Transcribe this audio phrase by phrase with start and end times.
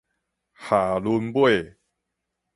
[0.55, 1.75] 下崙尾